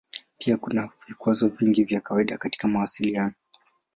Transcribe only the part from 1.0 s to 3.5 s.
vikwazo vingi vya kawaida katika mawasiliano.